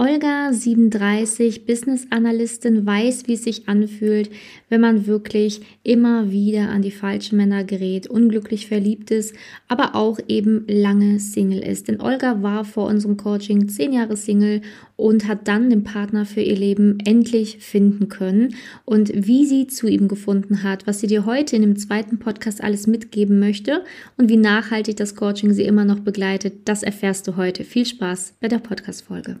[0.00, 4.30] Olga, 37, Business Analystin, weiß, wie es sich anfühlt,
[4.70, 9.34] wenn man wirklich immer wieder an die falschen Männer gerät, unglücklich verliebt ist,
[9.68, 11.88] aber auch eben lange Single ist.
[11.88, 14.62] Denn Olga war vor unserem Coaching zehn Jahre Single
[14.96, 18.54] und hat dann den Partner für ihr Leben endlich finden können.
[18.86, 22.64] Und wie sie zu ihm gefunden hat, was sie dir heute in dem zweiten Podcast
[22.64, 23.84] alles mitgeben möchte
[24.16, 27.64] und wie nachhaltig das Coaching sie immer noch begleitet, das erfährst du heute.
[27.64, 29.40] Viel Spaß bei der Podcast-Folge.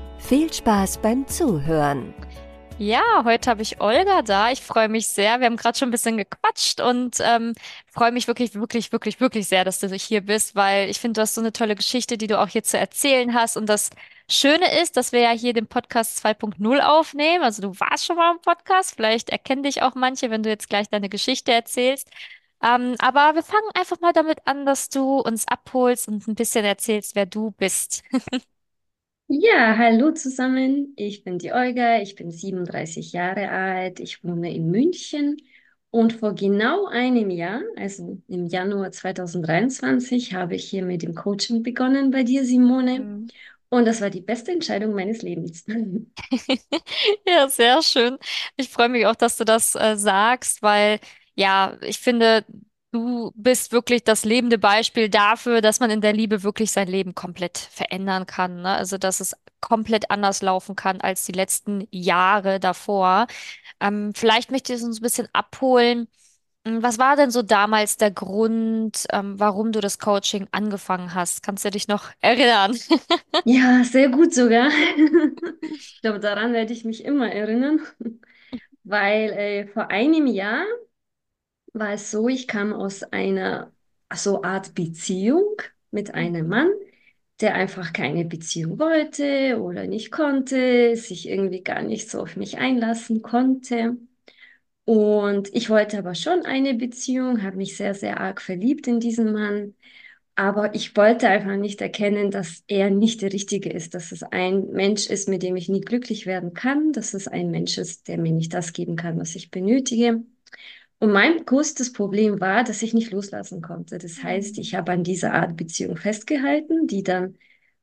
[0.21, 2.13] Viel Spaß beim Zuhören.
[2.77, 4.49] Ja, heute habe ich Olga da.
[4.49, 5.39] Ich freue mich sehr.
[5.39, 7.53] Wir haben gerade schon ein bisschen gequatscht und ähm,
[7.87, 11.21] freue mich wirklich, wirklich, wirklich, wirklich sehr, dass du hier bist, weil ich finde, du
[11.21, 13.57] hast so eine tolle Geschichte, die du auch hier zu erzählen hast.
[13.57, 13.89] Und das
[14.29, 17.43] Schöne ist, dass wir ja hier den Podcast 2.0 aufnehmen.
[17.43, 18.95] Also du warst schon mal im Podcast.
[18.95, 22.09] Vielleicht erkennen dich auch manche, wenn du jetzt gleich deine Geschichte erzählst.
[22.63, 26.63] Ähm, aber wir fangen einfach mal damit an, dass du uns abholst und ein bisschen
[26.63, 28.03] erzählst, wer du bist.
[29.33, 30.93] Ja, hallo zusammen.
[30.97, 35.37] Ich bin die Olga, ich bin 37 Jahre alt, ich wohne in München
[35.89, 41.63] und vor genau einem Jahr, also im Januar 2023, habe ich hier mit dem Coaching
[41.63, 42.99] begonnen bei dir, Simone.
[42.99, 43.27] Mhm.
[43.69, 45.63] Und das war die beste Entscheidung meines Lebens.
[47.25, 48.17] Ja, sehr schön.
[48.57, 50.99] Ich freue mich auch, dass du das äh, sagst, weil
[51.35, 52.45] ja, ich finde,
[52.91, 57.15] du bist wirklich das lebende Beispiel dafür, dass man in der Liebe wirklich sein Leben
[57.15, 58.69] komplett verändern kann, ne?
[58.75, 63.27] Also, dass es komplett anders laufen kann als die letzten Jahre davor.
[63.81, 66.07] Ähm, vielleicht möchtest du uns ein bisschen abholen.
[66.67, 71.43] Hm, Was war denn so damals der Grund, ähm, warum du das Coaching angefangen hast?
[71.43, 72.77] Kannst du dich noch erinnern?
[73.43, 74.69] Ja, sehr gut sogar.
[75.61, 77.79] Ich glaube, daran werde ich mich immer erinnern,
[78.83, 80.63] weil äh, vor einem Jahr
[81.73, 83.71] war es so, ich kam aus einer
[84.13, 85.45] so Art Beziehung
[85.91, 86.49] mit einem Mhm.
[86.49, 86.69] Mann,
[87.41, 92.57] der einfach keine Beziehung wollte oder nicht konnte, sich irgendwie gar nicht so auf mich
[92.59, 93.97] einlassen konnte.
[94.85, 99.31] Und ich wollte aber schon eine Beziehung, habe mich sehr, sehr arg verliebt in diesen
[99.33, 99.75] Mann.
[100.35, 104.69] Aber ich wollte einfach nicht erkennen, dass er nicht der Richtige ist, dass es ein
[104.71, 108.17] Mensch ist, mit dem ich nie glücklich werden kann, dass es ein Mensch ist, der
[108.19, 110.23] mir nicht das geben kann, was ich benötige.
[111.01, 113.97] Und mein größtes Problem war, dass ich nicht loslassen konnte.
[113.97, 117.37] Das heißt, ich habe an dieser Art Beziehung festgehalten, die dann,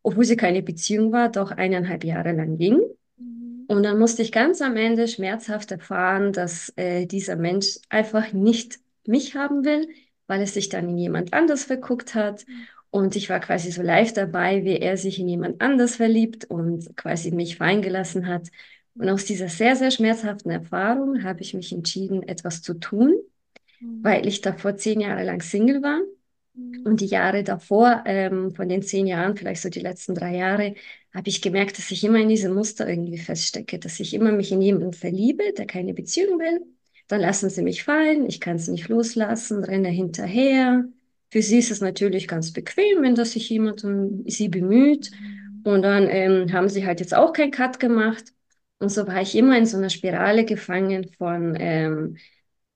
[0.04, 2.80] obwohl sie keine Beziehung war, doch eineinhalb Jahre lang ging.
[3.16, 3.64] Mhm.
[3.66, 8.78] Und dann musste ich ganz am Ende schmerzhaft erfahren, dass äh, dieser Mensch einfach nicht
[9.04, 9.88] mich haben will,
[10.28, 12.46] weil es sich dann in jemand anders verguckt hat.
[12.90, 16.96] Und ich war quasi so live dabei, wie er sich in jemand anders verliebt und
[16.96, 18.46] quasi mich fallen gelassen hat.
[18.98, 23.14] Und aus dieser sehr, sehr schmerzhaften Erfahrung habe ich mich entschieden, etwas zu tun,
[23.80, 24.02] Mhm.
[24.02, 26.00] weil ich davor zehn Jahre lang Single war.
[26.54, 26.84] Mhm.
[26.84, 30.74] Und die Jahre davor, ähm, von den zehn Jahren, vielleicht so die letzten drei Jahre,
[31.14, 34.52] habe ich gemerkt, dass ich immer in diesem Muster irgendwie feststecke, dass ich immer mich
[34.52, 36.60] in jemanden verliebe, der keine Beziehung will.
[37.08, 40.84] Dann lassen sie mich fallen, ich kann es nicht loslassen, renne hinterher.
[41.30, 45.10] Für sie ist es natürlich ganz bequem, wenn das sich jemand um sie bemüht.
[45.64, 48.32] Und dann ähm, haben sie halt jetzt auch keinen Cut gemacht.
[48.78, 52.16] Und so war ich immer in so einer Spirale gefangen von ähm,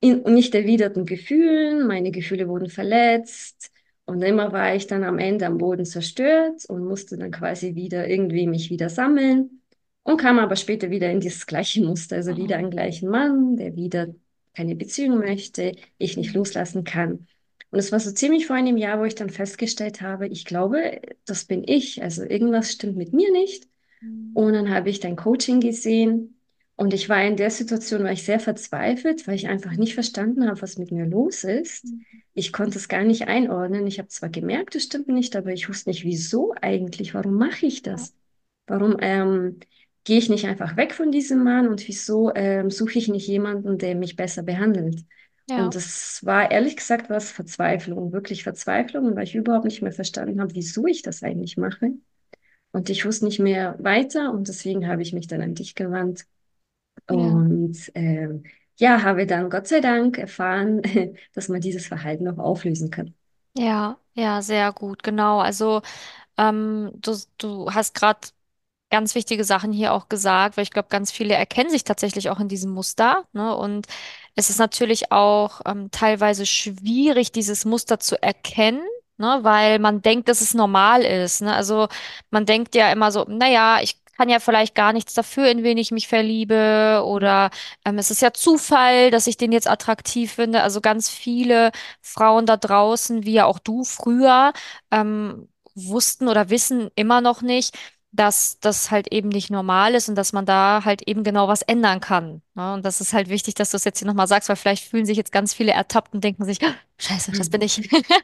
[0.00, 1.86] in, nicht erwiderten Gefühlen.
[1.86, 3.70] Meine Gefühle wurden verletzt.
[4.04, 8.08] Und immer war ich dann am Ende am Boden zerstört und musste dann quasi wieder
[8.08, 9.62] irgendwie mich wieder sammeln
[10.02, 12.62] und kam aber später wieder in dieses gleiche Muster, also wieder Mhm.
[12.64, 14.08] einen gleichen Mann, der wieder
[14.54, 17.26] keine Beziehung möchte, ich nicht loslassen kann.
[17.70, 21.00] Und es war so ziemlich vor einem Jahr, wo ich dann festgestellt habe, ich glaube,
[21.24, 22.02] das bin ich.
[22.02, 23.68] Also irgendwas stimmt mit mir nicht.
[24.02, 24.30] Mhm.
[24.34, 26.34] Und dann habe ich dein Coaching gesehen
[26.76, 30.48] und ich war in der Situation, war ich sehr verzweifelt, weil ich einfach nicht verstanden
[30.48, 31.86] habe, was mit mir los ist.
[32.34, 33.86] Ich konnte es gar nicht einordnen.
[33.86, 37.14] Ich habe zwar gemerkt, es stimmt nicht, aber ich wusste nicht, wieso eigentlich.
[37.14, 38.14] Warum mache ich das?
[38.66, 39.60] Warum ähm,
[40.04, 43.78] gehe ich nicht einfach weg von diesem Mann und wieso ähm, suche ich nicht jemanden,
[43.78, 45.04] der mich besser behandelt?
[45.48, 45.64] Ja.
[45.64, 50.40] Und das war ehrlich gesagt was Verzweiflung, wirklich Verzweiflung, weil ich überhaupt nicht mehr verstanden
[50.40, 51.92] habe, wieso ich das eigentlich mache.
[52.72, 56.26] Und ich wusste nicht mehr weiter und deswegen habe ich mich dann an dich gewandt
[57.08, 57.46] Ja.
[57.46, 58.44] und ähm,
[58.78, 60.82] ja, habe dann Gott sei Dank erfahren,
[61.34, 63.14] dass man dieses Verhalten auch auflösen kann.
[63.56, 65.40] Ja, ja, sehr gut, genau.
[65.40, 65.82] Also
[66.38, 68.20] ähm, du, du hast gerade
[68.90, 72.40] ganz wichtige Sachen hier auch gesagt, weil ich glaube, ganz viele erkennen sich tatsächlich auch
[72.40, 73.56] in diesem Muster, ne?
[73.56, 73.86] Und
[74.36, 78.82] es ist natürlich auch ähm, teilweise schwierig, dieses Muster zu erkennen.
[79.18, 81.42] Ne, weil man denkt, dass es normal ist.
[81.42, 81.54] Ne?
[81.54, 81.88] Also
[82.30, 85.78] man denkt ja immer so, naja, ich kann ja vielleicht gar nichts dafür, in wen
[85.78, 87.50] ich mich verliebe oder
[87.84, 90.62] ähm, es ist ja Zufall, dass ich den jetzt attraktiv finde.
[90.62, 94.52] Also ganz viele Frauen da draußen, wie ja auch du früher,
[94.90, 97.76] ähm, wussten oder wissen immer noch nicht,
[98.12, 101.62] dass das halt eben nicht normal ist und dass man da halt eben genau was
[101.62, 102.42] ändern kann.
[102.54, 102.74] Ne?
[102.74, 105.06] Und das ist halt wichtig, dass du es jetzt hier nochmal sagst, weil vielleicht fühlen
[105.06, 107.88] sich jetzt ganz viele ertappt und denken sich, "Ah, Scheiße, das bin ich.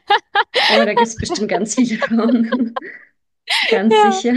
[0.73, 2.75] Oh, da gibt es bestimmt ganz viele Frauen.
[3.71, 4.11] Ganz Ja.
[4.11, 4.33] sicher.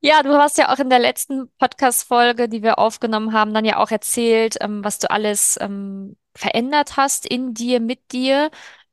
[0.00, 3.76] Ja, du hast ja auch in der letzten Podcast-Folge, die wir aufgenommen haben, dann ja
[3.78, 8.50] auch erzählt, ähm, was du alles ähm, verändert hast in dir, mit dir.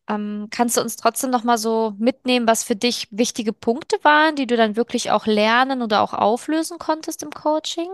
[0.09, 4.35] Ähm, kannst du uns trotzdem noch mal so mitnehmen, was für dich wichtige Punkte waren,
[4.35, 7.89] die du dann wirklich auch lernen oder auch auflösen konntest im Coaching?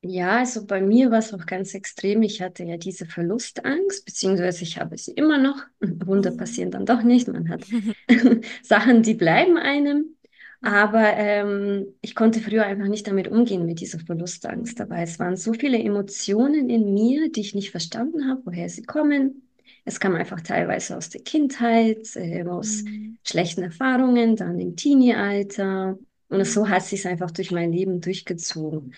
[0.00, 2.22] Ja, also bei mir war es auch ganz extrem.
[2.22, 5.56] Ich hatte ja diese Verlustangst, beziehungsweise ich habe sie immer noch.
[5.80, 6.30] Wunder Mhm.
[6.30, 7.26] passieren dann doch nicht.
[7.28, 7.66] Man hat
[8.62, 10.16] Sachen, die bleiben einem.
[10.60, 15.02] Aber ähm, ich konnte früher einfach nicht damit umgehen, mit dieser Verlustangst dabei.
[15.02, 19.47] Es waren so viele Emotionen in mir, die ich nicht verstanden habe, woher sie kommen.
[19.88, 23.18] Es kam einfach teilweise aus der Kindheit, äh, aus Mhm.
[23.26, 25.98] schlechten Erfahrungen, dann im Teenie-Alter.
[26.28, 26.70] Und so Mhm.
[26.70, 28.94] hat sich einfach durch mein Leben durchgezogen.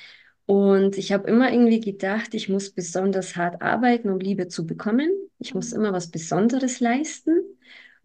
[0.47, 5.11] Und ich habe immer irgendwie gedacht, ich muss besonders hart arbeiten, um Liebe zu bekommen.
[5.39, 7.33] Ich muss immer was Besonderes leisten.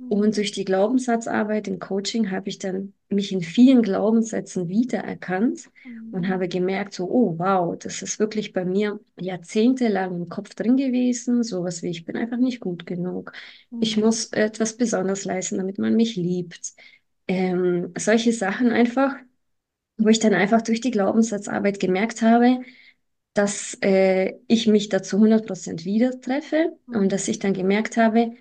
[0.07, 0.37] Und Mhm.
[0.37, 5.69] durch die Glaubenssatzarbeit im Coaching habe ich dann mich in vielen Glaubenssätzen wiedererkannt
[6.11, 6.29] und Mhm.
[6.29, 11.43] habe gemerkt, so, oh wow, das ist wirklich bei mir jahrzehntelang im Kopf drin gewesen.
[11.43, 13.33] Sowas wie, ich bin einfach nicht gut genug.
[13.79, 14.03] Ich Mhm.
[14.03, 16.73] muss etwas Besonderes leisten, damit man mich liebt.
[17.27, 19.15] Ähm, solche Sachen einfach
[19.97, 22.59] wo ich dann einfach durch die Glaubenssatzarbeit gemerkt habe,
[23.33, 28.33] dass äh, ich mich da zu 100% wieder treffe und dass ich dann gemerkt habe,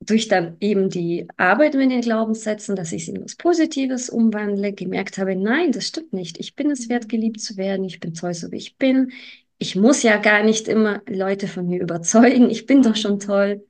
[0.00, 4.72] durch dann eben die Arbeit mit den Glaubenssätzen, dass ich sie in was Positives umwandle,
[4.72, 6.38] gemerkt habe, nein, das stimmt nicht.
[6.38, 7.40] Ich bin es wert, geliebt Mhm.
[7.40, 7.84] zu werden.
[7.84, 9.12] Ich bin toll, so wie ich bin.
[9.58, 12.50] Ich muss ja gar nicht immer Leute von mir überzeugen.
[12.50, 13.20] Ich bin doch schon Mhm.
[13.20, 13.66] toll.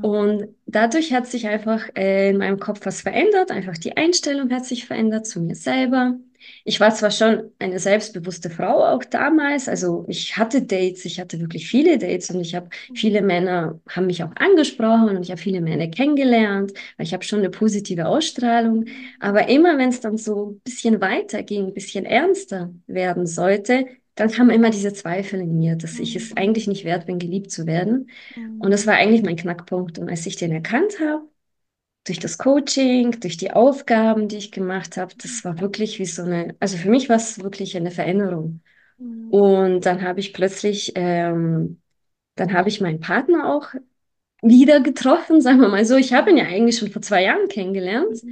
[0.00, 4.64] Und dadurch hat sich einfach äh, in meinem Kopf was verändert, einfach die Einstellung hat
[4.66, 6.18] sich verändert zu mir selber.
[6.64, 11.40] Ich war zwar schon eine selbstbewusste Frau auch damals, also ich hatte Dates, ich hatte
[11.40, 13.26] wirklich viele Dates und ich habe viele Mhm.
[13.26, 17.40] Männer haben mich auch angesprochen und ich habe viele Männer kennengelernt, weil ich habe schon
[17.40, 18.86] eine positive Ausstrahlung.
[19.20, 23.86] Aber immer wenn es dann so ein bisschen weiter ging, ein bisschen ernster werden sollte,
[24.14, 26.36] dann kamen immer diese Zweifel in mir, dass ich es Mhm.
[26.36, 28.10] eigentlich nicht wert bin, geliebt zu werden.
[28.58, 29.98] Und das war eigentlich mein Knackpunkt.
[29.98, 31.22] Und als ich den erkannt habe,
[32.08, 36.22] durch das Coaching, durch die Aufgaben, die ich gemacht habe, das war wirklich wie so
[36.22, 38.62] eine, also für mich war es wirklich eine Veränderung.
[38.98, 39.30] Mhm.
[39.30, 41.82] Und dann habe ich plötzlich, ähm,
[42.36, 43.74] dann habe ich meinen Partner auch
[44.42, 45.96] wieder getroffen, sagen wir mal so.
[45.96, 48.22] Ich habe ihn ja eigentlich schon vor zwei Jahren kennengelernt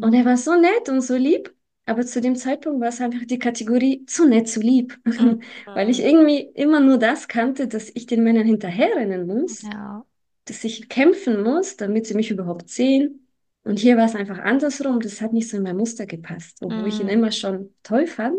[0.00, 0.14] und Mhm.
[0.14, 1.54] er war so nett und so lieb.
[1.86, 4.98] Aber zu dem Zeitpunkt war es einfach die Kategorie zu nett, zu lieb.
[5.74, 6.04] Weil ich Mhm.
[6.04, 10.04] irgendwie immer nur das kannte, dass ich den Männern hinterherrennen muss Ja.
[10.50, 13.26] Dass ich kämpfen muss, damit sie mich überhaupt sehen.
[13.64, 15.00] Und hier war es einfach andersrum.
[15.00, 17.08] Das hat nicht so in mein Muster gepasst, obwohl ich ihn Mhm.
[17.08, 18.38] immer schon toll fand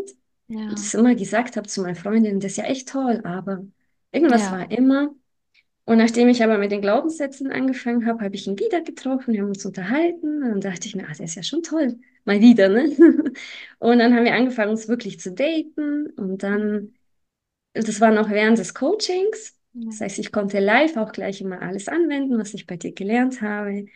[0.68, 0.80] und Ja.
[0.80, 3.64] es immer gesagt habe zu meinen Freundinnen, das ist ja echt toll, aber
[4.12, 4.52] irgendwas Ja.
[4.52, 5.10] war immer.
[5.84, 9.40] Und nachdem ich aber mit den Glaubenssätzen angefangen habe, habe ich ihn wieder getroffen, wir
[9.42, 12.40] haben uns unterhalten und dann dachte ich mir, ah, der ist ja schon toll, mal
[12.40, 12.84] wieder, ne?
[13.80, 16.94] Und dann haben wir angefangen, uns wirklich zu daten und dann
[17.74, 19.56] das war noch während des Coachings.
[19.72, 19.90] Ja.
[19.90, 23.42] Das heißt, ich konnte live auch gleich immer alles anwenden, was ich bei dir gelernt
[23.42, 23.86] habe.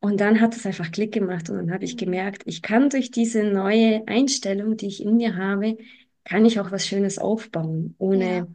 [0.00, 1.98] Und dann hat es einfach Klick gemacht und dann habe ich Mhm.
[1.98, 5.76] gemerkt, ich kann durch diese neue Einstellung, die ich in mir habe,
[6.24, 8.46] kann ich auch was Schönes aufbauen, Ja.
[8.46, 8.54] ohne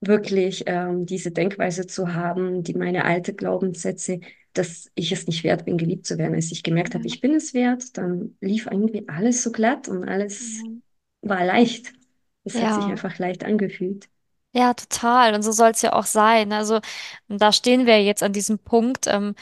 [0.00, 4.20] wirklich ähm, diese Denkweise zu haben, die meine alte Glaubenssätze,
[4.52, 6.34] dass ich es nicht wert bin, geliebt zu werden.
[6.34, 7.08] Als ich gemerkt habe, Ja.
[7.08, 10.82] ich bin es wert, dann lief irgendwie alles so glatt und alles Mhm.
[11.22, 11.92] war leicht.
[12.44, 12.90] Es hat sich Ja.
[12.90, 14.08] einfach leicht angefühlt.
[14.56, 15.34] Ja, total.
[15.34, 16.52] Und so soll es ja auch sein.
[16.52, 16.80] Also,
[17.28, 19.34] da stehen wir jetzt an diesem Punkt, ähm,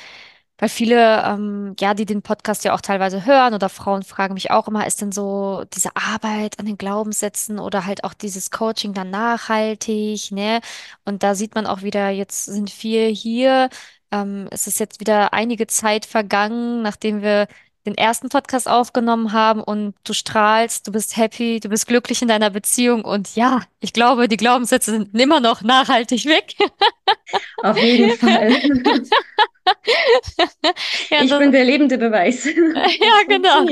[0.58, 4.50] weil viele, ähm, ja, die den Podcast ja auch teilweise hören oder Frauen fragen mich
[4.50, 8.94] auch immer, ist denn so diese Arbeit an den Glaubenssätzen oder halt auch dieses Coaching
[8.94, 10.60] dann nachhaltig, ne?
[11.04, 13.68] Und da sieht man auch wieder, jetzt sind wir hier.
[14.12, 17.48] Ähm, es ist jetzt wieder einige Zeit vergangen, nachdem wir
[17.86, 22.28] den ersten Podcast aufgenommen haben und du strahlst, du bist happy, du bist glücklich in
[22.28, 26.54] deiner Beziehung und ja, ich glaube, die Glaubenssätze sind immer noch nachhaltig weg.
[27.62, 28.52] Auf jeden Fall.
[31.10, 32.44] Ja, Ich das, bin der lebende Beweis.
[32.44, 33.64] ja, genau.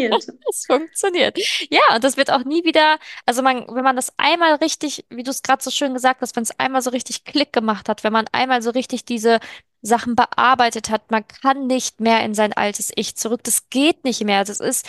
[0.48, 1.36] Es funktioniert.
[1.68, 5.22] Ja, und das wird auch nie wieder, also man, wenn man das einmal richtig, wie
[5.22, 8.04] du es gerade so schön gesagt hast, wenn es einmal so richtig Klick gemacht hat,
[8.04, 9.40] wenn man einmal so richtig diese
[9.82, 13.42] Sachen bearbeitet hat, man kann nicht mehr in sein altes Ich zurück.
[13.44, 14.44] Das geht nicht mehr.
[14.44, 14.86] Das ist,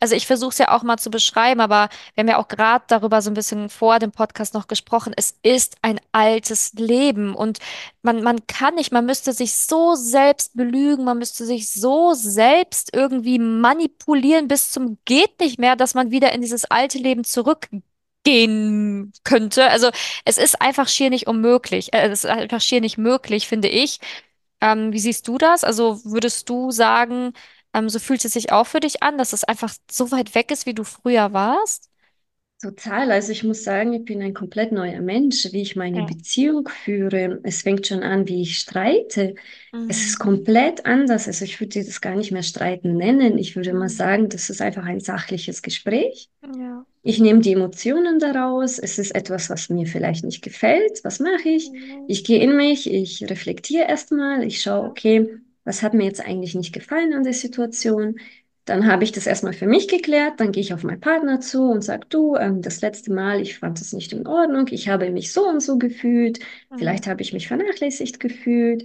[0.00, 2.84] also ich versuche es ja auch mal zu beschreiben, aber wir haben ja auch gerade
[2.88, 5.12] darüber so ein bisschen vor dem Podcast noch gesprochen.
[5.14, 7.58] Es ist ein altes Leben und
[8.02, 12.94] man, man kann nicht, man müsste sich so selbst belügen, man müsste sich so selbst
[12.94, 19.12] irgendwie manipulieren bis zum geht nicht mehr, dass man wieder in dieses alte Leben zurückgehen
[19.24, 19.68] könnte.
[19.68, 19.90] Also
[20.24, 21.92] es ist einfach schier nicht unmöglich.
[21.92, 24.00] Äh, es ist einfach schier nicht möglich, finde ich.
[24.60, 25.64] Ähm, wie siehst du das?
[25.64, 27.32] Also würdest du sagen,
[27.74, 30.50] ähm, so fühlt es sich auch für dich an, dass es einfach so weit weg
[30.50, 31.89] ist, wie du früher warst?
[32.62, 33.10] Total.
[33.10, 36.04] Also ich muss sagen, ich bin ein komplett neuer Mensch, wie ich meine Ja.
[36.04, 37.40] Beziehung führe.
[37.42, 39.34] Es fängt schon an, wie ich streite.
[39.86, 40.22] Es ist Mhm.
[40.22, 41.26] komplett anders.
[41.26, 43.38] Also ich würde das gar nicht mehr streiten nennen.
[43.38, 43.88] Ich würde mal Mhm.
[43.88, 46.28] sagen, das ist einfach ein sachliches Gespräch.
[46.42, 46.84] Ja.
[47.02, 48.78] Ich nehme die Emotionen daraus.
[48.78, 51.00] Es ist etwas, was mir vielleicht nicht gefällt.
[51.02, 51.72] Was mache ich?
[51.72, 52.04] Mhm.
[52.08, 55.28] Ich gehe in mich, ich reflektiere erstmal, ich schaue, okay,
[55.64, 58.18] was hat mir jetzt eigentlich nicht gefallen an der Situation?
[58.66, 61.62] Dann habe ich das erstmal für mich geklärt, dann gehe ich auf meinen Partner zu
[61.70, 65.10] und sage, du, ähm, das letzte Mal, ich fand es nicht in Ordnung, ich habe
[65.10, 66.38] mich so und so gefühlt,
[66.70, 66.78] Mhm.
[66.78, 68.84] vielleicht habe ich mich vernachlässigt gefühlt.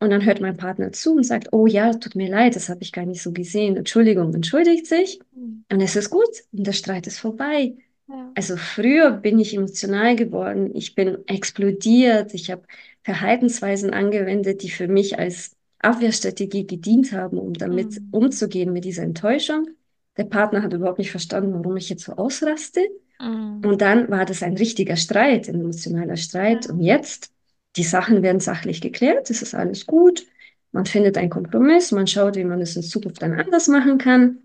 [0.00, 2.82] Und dann hört mein Partner zu und sagt, oh ja, tut mir leid, das habe
[2.82, 3.76] ich gar nicht so gesehen.
[3.76, 5.20] Entschuldigung, entschuldigt sich.
[5.32, 5.64] Mhm.
[5.72, 7.74] Und es ist gut und der Streit ist vorbei.
[8.06, 8.30] Ja.
[8.34, 12.62] Also früher bin ich emotional geworden, ich bin explodiert, ich habe
[13.04, 15.53] Verhaltensweisen angewendet, die für mich als
[15.84, 18.08] Abwehrstrategie gedient haben, um damit Mhm.
[18.12, 19.68] umzugehen mit dieser Enttäuschung.
[20.16, 22.80] Der Partner hat überhaupt nicht verstanden, warum ich jetzt so ausraste.
[23.20, 23.64] Mhm.
[23.64, 26.68] Und dann war das ein richtiger Streit, ein emotionaler Streit.
[26.68, 27.32] Und jetzt,
[27.76, 30.26] die Sachen werden sachlich geklärt, es ist alles gut.
[30.72, 34.38] Man findet einen Kompromiss, man schaut, wie man es in Zukunft dann anders machen kann.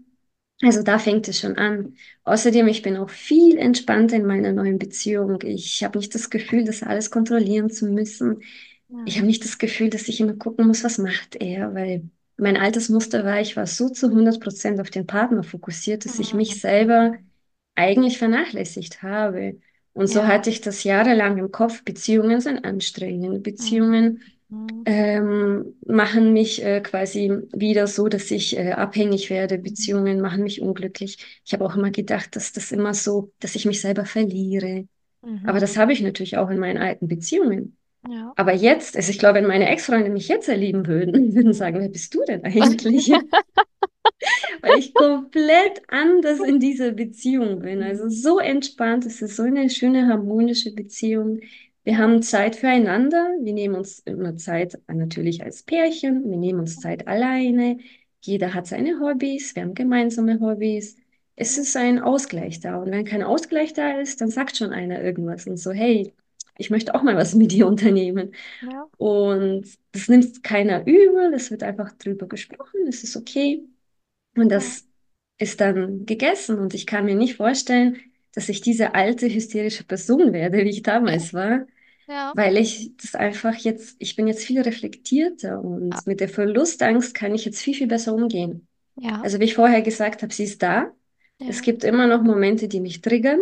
[0.61, 1.95] Also da fängt es schon an.
[2.23, 5.41] Außerdem, ich bin auch viel entspannter in meiner neuen Beziehung.
[5.43, 8.41] Ich habe nicht das Gefühl, das alles kontrollieren zu müssen.
[9.03, 12.57] Ich habe nicht das Gefühl, dass ich immer gucken muss, was macht er, weil mein
[12.57, 16.33] altes Muster war, ich war so zu 100 Prozent auf den Partner fokussiert, dass ich
[16.33, 17.15] mich selber
[17.75, 19.59] eigentlich vernachlässigt habe.
[19.93, 20.27] Und so Ja.
[20.27, 21.83] hatte ich das jahrelang im Kopf.
[21.83, 23.43] Beziehungen sind anstrengend.
[23.43, 24.85] Beziehungen Mhm.
[24.85, 29.57] ähm, machen mich äh, quasi wieder so, dass ich äh, abhängig werde.
[29.57, 31.41] Beziehungen machen mich unglücklich.
[31.45, 34.87] Ich habe auch immer gedacht, dass das immer so, dass ich mich selber verliere.
[35.43, 35.61] Aber Mhm.
[35.61, 37.77] das habe ich natürlich auch in meinen alten Beziehungen.
[38.07, 38.33] Ja.
[38.37, 41.89] Aber jetzt, also ich glaube, wenn meine Ex-Freunde mich jetzt erleben würden, würden sagen, wer
[41.89, 43.11] bist du denn eigentlich?
[44.61, 47.83] Weil ich komplett anders in dieser Beziehung bin.
[47.83, 51.39] Also so entspannt, es ist so eine schöne, harmonische Beziehung.
[51.83, 53.35] Wir haben Zeit füreinander.
[53.41, 56.29] Wir nehmen uns immer Zeit, natürlich als Pärchen.
[56.29, 57.79] Wir nehmen uns Zeit alleine.
[58.21, 59.55] Jeder hat seine Hobbys.
[59.55, 60.97] Wir haben gemeinsame Hobbys.
[61.35, 62.77] Es ist ein Ausgleich da.
[62.77, 66.13] Und wenn kein Ausgleich da ist, dann sagt schon einer irgendwas und so, hey,
[66.59, 68.33] ich möchte auch mal was mit dir unternehmen.
[68.61, 68.87] Ja.
[68.97, 71.33] Und das nimmt keiner übel.
[71.33, 72.81] Es wird einfach drüber gesprochen.
[72.87, 73.63] Es ist okay.
[74.35, 74.57] Und Ja.
[74.57, 74.87] das
[75.37, 77.97] ist dann gegessen und ich kann mir nicht vorstellen,
[78.33, 81.65] dass ich diese alte hysterische Person werde, wie ich damals war,
[82.07, 82.33] Ja.
[82.35, 85.57] weil ich das einfach jetzt, ich bin jetzt viel reflektierter Ja.
[85.57, 88.67] und mit der Verlustangst kann ich jetzt viel, viel besser umgehen.
[88.95, 89.21] Ja.
[89.21, 90.91] Also wie ich vorher gesagt habe, sie ist da.
[91.39, 91.63] Es Ja.
[91.63, 93.39] gibt immer noch Momente, die mich triggern.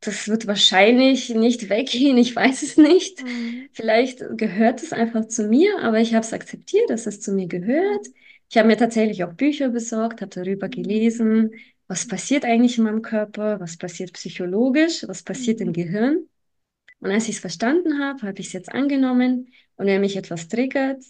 [0.00, 3.22] Das wird wahrscheinlich nicht weggehen, ich weiß es nicht.
[3.22, 3.68] Mhm.
[3.72, 7.46] Vielleicht gehört es einfach zu mir, aber ich habe es akzeptiert, dass es zu mir
[7.48, 8.06] gehört.
[8.50, 11.52] Ich habe mir tatsächlich auch Bücher besorgt, habe darüber gelesen,
[11.86, 15.74] was passiert eigentlich in meinem Körper, was passiert psychologisch, was passiert im Mhm.
[15.74, 16.28] Gehirn.
[17.00, 19.52] Und als ich es verstanden habe, habe ich es jetzt angenommen.
[19.76, 21.02] Und wenn mich etwas triggert,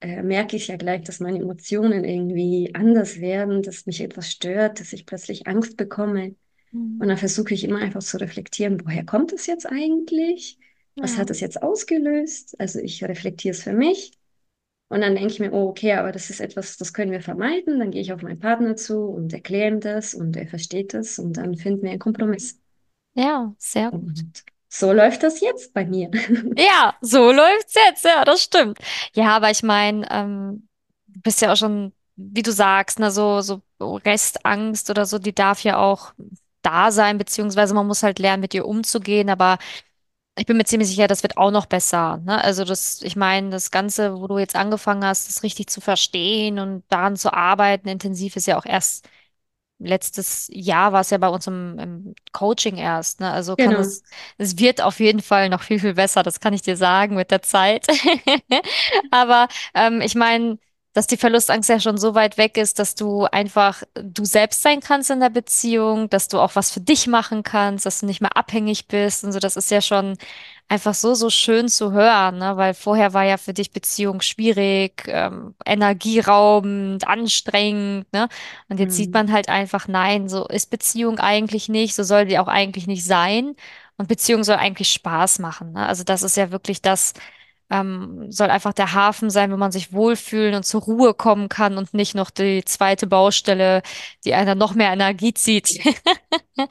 [0.00, 4.80] äh, merke ich ja gleich, dass meine Emotionen irgendwie anders werden, dass mich etwas stört,
[4.80, 6.36] dass ich plötzlich Angst bekomme.
[6.98, 7.08] Und Mhm.
[7.08, 10.58] dann versuche ich immer einfach zu reflektieren, woher kommt es jetzt eigentlich?
[11.00, 11.18] Was Ja.
[11.18, 12.58] hat es jetzt ausgelöst?
[12.60, 14.12] Also ich reflektiere es für mich.
[14.88, 17.78] Und dann denke ich mir, oh, okay, aber das ist etwas, das können wir vermeiden.
[17.80, 21.18] Dann gehe ich auf meinen Partner zu und erkläre ihm das und er versteht das
[21.18, 22.60] und dann finden wir einen Kompromiss.
[23.14, 24.20] Ja, sehr gut.
[24.22, 26.10] Und so läuft das jetzt bei mir.
[26.56, 28.04] Ja, so läuft's jetzt.
[28.04, 28.78] Ja, das stimmt.
[29.14, 30.68] Ja, aber ich meine, ähm,
[31.06, 35.34] du bist ja auch schon, wie du sagst, ne, so, so Restangst oder so, die
[35.34, 36.12] darf ja auch
[36.62, 39.30] da sein, beziehungsweise man muss halt lernen, mit ihr umzugehen.
[39.30, 39.58] Aber
[40.38, 42.18] ich bin mir ziemlich sicher, das wird auch noch besser.
[42.24, 42.42] Ne?
[42.42, 46.58] Also das, ich meine, das Ganze, wo du jetzt angefangen hast, das richtig zu verstehen
[46.58, 49.08] und daran zu arbeiten, intensiv, ist ja auch erst
[49.78, 53.30] letztes Jahr war es ja bei uns im, im Coaching erst, ne?
[53.32, 53.80] Also kann Genau.
[53.80, 54.02] es,
[54.38, 57.30] es wird auf jeden Fall noch viel, viel besser, das kann ich dir sagen mit
[57.32, 57.86] der Zeit.
[59.10, 60.58] Aber ähm, ich meine,
[60.94, 64.80] dass die Verlustangst ja schon so weit weg ist, dass du einfach du selbst sein
[64.80, 68.20] kannst in der Beziehung, dass du auch was für dich machen kannst, dass du nicht
[68.20, 69.38] mehr abhängig bist und so.
[69.38, 70.16] Das ist ja schon
[70.68, 72.56] einfach so, so schön zu hören, ne?
[72.56, 78.28] Weil vorher war ja für dich Beziehung schwierig, ähm, energieraubend, anstrengend, ne?
[78.68, 79.12] Und jetzt sieht Mhm.
[79.12, 83.04] man halt einfach, nein, so ist Beziehung eigentlich nicht, so soll die auch eigentlich nicht
[83.04, 83.54] sein.
[83.98, 85.86] Und Beziehung soll eigentlich Spaß machen, ne?
[85.86, 87.12] Also das ist ja wirklich das,
[87.72, 91.78] ähm, soll einfach der Hafen sein, wo man sich wohlfühlen und zur Ruhe kommen kann
[91.78, 93.82] und nicht noch die zweite Baustelle,
[94.24, 95.80] die einer noch mehr Energie zieht.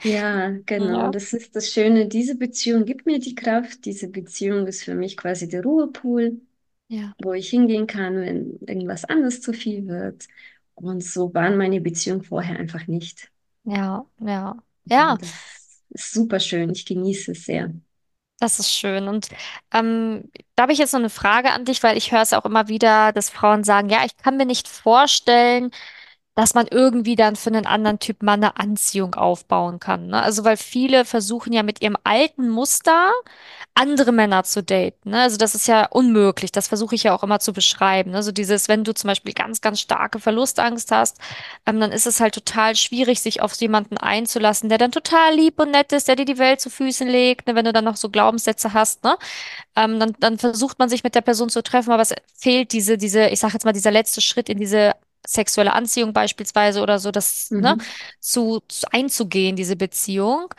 [0.04, 1.06] Ja, genau.
[1.06, 2.08] Ja, Das ist das Schöne.
[2.08, 3.84] Diese Beziehung gibt mir die Kraft.
[3.84, 6.40] Diese Beziehung ist für mich quasi der Ruhepool,
[6.88, 10.28] ja, wo ich hingehen kann, wenn irgendwas anderes zu viel wird.
[10.74, 13.30] Und so waren meine Beziehungen vorher einfach nicht.
[13.64, 14.56] ja, ja.
[14.84, 15.18] Ja,
[15.94, 16.70] super schön.
[16.70, 17.72] Ich genieße es sehr.
[18.42, 19.06] Das ist schön.
[19.06, 19.28] Und
[19.72, 22.44] ähm, da habe ich jetzt noch eine Frage an dich, weil ich höre es auch
[22.44, 25.70] immer wieder, dass Frauen sagen, ja, ich kann mir nicht vorstellen,
[26.34, 30.06] dass man irgendwie dann für einen anderen Typ Mann eine Anziehung aufbauen kann.
[30.06, 30.22] Ne?
[30.22, 33.12] Also weil viele versuchen ja mit ihrem alten Muster
[33.74, 35.10] andere Männer zu daten.
[35.10, 35.20] Ne?
[35.20, 36.50] Also das ist ja unmöglich.
[36.50, 38.12] Das versuche ich ja auch immer zu beschreiben.
[38.12, 38.22] Ne?
[38.22, 41.18] So dieses, wenn du zum Beispiel ganz, ganz starke Verlustangst hast,
[41.66, 45.60] ähm, dann ist es halt total schwierig, sich auf jemanden einzulassen, der dann total lieb
[45.60, 47.46] und nett ist, der dir die Welt zu Füßen legt.
[47.46, 47.54] Ne?
[47.54, 49.16] Wenn du dann noch so Glaubenssätze hast, ne?
[49.76, 52.98] Ähm, dann, dann versucht man sich mit der Person zu treffen, aber es fehlt diese,
[52.98, 54.92] diese, ich sag jetzt mal, dieser letzte Schritt in diese
[55.26, 57.82] sexuelle Anziehung beispielsweise oder so, das, ne, Mhm.
[58.20, 60.54] zu, zu einzugehen, diese Beziehung.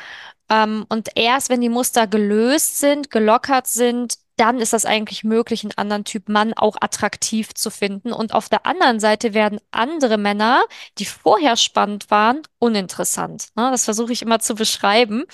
[0.49, 5.63] Ähm, und erst wenn die Muster gelöst sind, gelockert sind, dann ist das eigentlich möglich,
[5.63, 8.11] einen anderen Typ Mann auch attraktiv zu finden.
[8.11, 10.63] Und auf der anderen Seite werden andere Männer,
[10.97, 13.49] die vorher spannend waren, uninteressant.
[13.55, 13.69] Ne?
[13.71, 15.25] Das versuche ich immer zu beschreiben.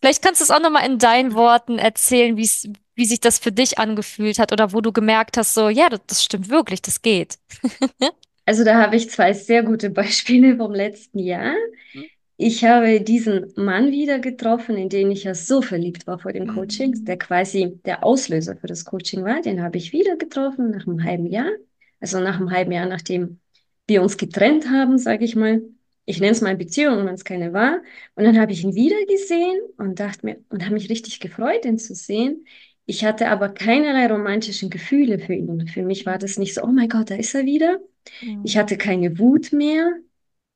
[0.00, 3.38] Vielleicht kannst du es auch nochmal in deinen Worten erzählen, wie es, wie sich das
[3.38, 6.80] für dich angefühlt hat oder wo du gemerkt hast, so, ja, das, das stimmt wirklich,
[6.82, 7.38] das geht.
[8.46, 11.54] Also da habe ich zwei sehr gute Beispiele vom letzten Jahr.
[12.38, 16.46] Ich habe diesen Mann wieder getroffen, in den ich ja so verliebt war vor dem
[16.46, 17.18] Coaching, der Mhm.
[17.18, 19.42] quasi der Auslöser für das Coaching war.
[19.42, 21.50] Den habe ich wieder getroffen nach einem halben Jahr.
[22.00, 23.40] Also nach einem halben Jahr, nachdem
[23.88, 25.62] wir uns getrennt haben, sage ich mal.
[26.04, 27.82] Ich nenne es mal Beziehung, wenn es keine war.
[28.14, 31.64] Und dann habe ich ihn wieder gesehen und dachte mir, und habe mich richtig gefreut,
[31.64, 32.46] ihn zu sehen.
[32.86, 35.66] Ich hatte aber keinerlei romantischen Gefühle für ihn.
[35.68, 37.78] Für mich war das nicht so, oh mein Gott, da ist er wieder.
[38.42, 38.58] Ich Mhm.
[38.58, 39.92] hatte keine Wut mehr.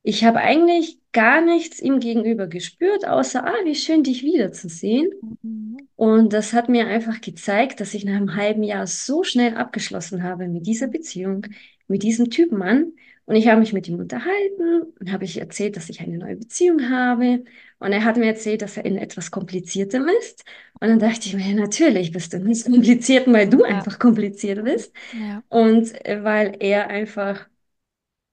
[0.03, 5.11] Ich habe eigentlich gar nichts ihm gegenüber gespürt, außer, ah, wie schön, dich wiederzusehen.
[5.23, 5.89] Mhm.
[5.97, 10.23] Und das hat mir einfach gezeigt, dass ich nach einem halben Jahr so schnell abgeschlossen
[10.23, 11.47] habe mit dieser Beziehung,
[11.89, 12.93] mit diesem Typ Mann.
[13.31, 16.37] Und ich habe mich mit ihm unterhalten und habe ich erzählt, dass ich eine neue
[16.37, 17.45] Beziehung habe.
[17.79, 20.45] Und er hat mir erzählt, dass er in etwas Kompliziertem ist.
[20.81, 23.65] Und dann dachte ich mir, ja, natürlich bist du nicht kompliziert, weil du Ja.
[23.65, 24.93] einfach kompliziert bist.
[25.13, 25.43] Ja.
[25.49, 27.49] Und äh, weil er einfach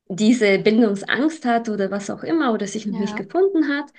[0.10, 3.18] diese Bindungsangst hat oder was auch immer oder sich noch nicht Ja.
[3.18, 3.92] gefunden hat.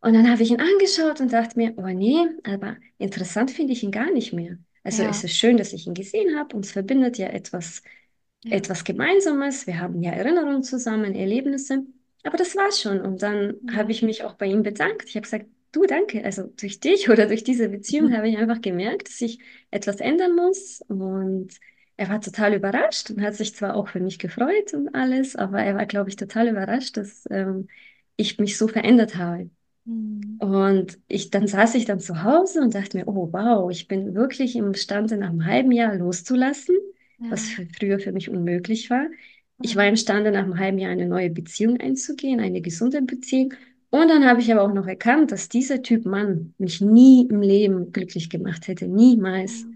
[0.00, 3.82] Und dann habe ich ihn angeschaut und dachte mir, oh nee, aber interessant finde ich
[3.82, 4.58] ihn gar nicht mehr.
[4.82, 5.24] Also es Ja.
[5.24, 6.54] ist schön, dass ich ihn gesehen habe.
[6.56, 7.82] Uns verbindet ja etwas,
[8.44, 8.56] Ja.
[8.56, 9.66] etwas Gemeinsames.
[9.66, 11.84] Wir haben ja Erinnerungen zusammen, Erlebnisse.
[12.24, 13.00] Aber das war's schon.
[13.00, 13.90] Und dann habe Ja.
[13.92, 15.08] ich mich auch bei ihm bedankt.
[15.08, 16.24] Ich habe gesagt, du, danke.
[16.24, 20.34] Also durch dich oder durch diese Beziehung habe ich einfach gemerkt, dass ich etwas ändern
[20.36, 20.82] muss.
[20.88, 21.48] Und
[21.96, 25.62] er war total überrascht und hat sich zwar auch für mich gefreut und alles, aber
[25.62, 27.68] er war, glaube ich, total überrascht, dass ähm,
[28.16, 29.50] ich mich so verändert habe.
[29.84, 30.38] Mhm.
[30.38, 34.14] Und ich, dann saß ich dann zu Hause und dachte mir, oh wow, ich bin
[34.14, 36.76] wirklich imstande, nach einem halben Jahr loszulassen,
[37.28, 37.56] was Ja.
[37.56, 39.06] für, früher für mich unmöglich war.
[39.62, 43.54] Ich war imstande, nach einem halben Jahr eine neue Beziehung einzugehen, eine gesunde Beziehung.
[43.90, 47.40] Und dann habe ich aber auch noch erkannt, dass dieser Typ Mann mich nie im
[47.40, 49.68] Leben glücklich gemacht hätte, niemals.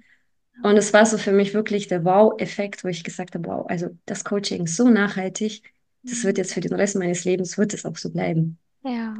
[0.62, 3.90] Und es war so für mich wirklich der Wow-Effekt, wo ich gesagt habe, wow, also
[4.06, 5.62] das Coaching ist so nachhaltig,
[6.02, 8.58] das wird jetzt für den Rest meines Lebens, wird es auch so bleiben.
[8.84, 9.14] Ja.